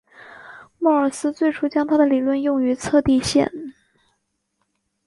[0.79, 3.51] 莫尔斯最初将他的理论用于测地线。